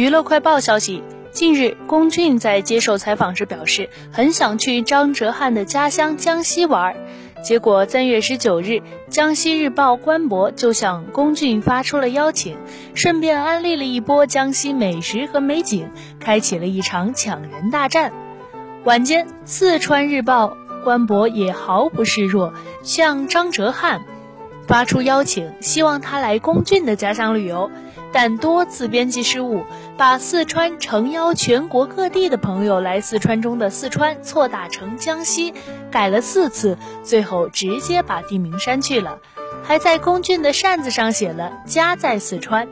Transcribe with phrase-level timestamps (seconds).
[0.00, 6.96] 娱乐快报消息，近日龚俊在接受采访时表示，很想去张哲瀚的家乡江西玩。
[7.42, 12.56] 结果三月十九日，江西日报官博就向龚俊发出了邀请，
[12.94, 18.10] 顺便安利了一波江西美食和美景，开启了一场抢人大战。
[18.84, 24.00] 晚间，四川日报官博也毫不示弱，向张哲瀚。
[24.70, 27.68] 发出邀请，希望他来龚俊的家乡旅游，
[28.12, 29.64] 但多次编辑失误，
[29.96, 35.52] 把四川诚邀全国各地的朋友来四川中的四川错打成江西，
[35.90, 39.18] 改了四次，最后直接把地名删去了，
[39.64, 42.68] 还在龚俊的扇子上写了家在四川。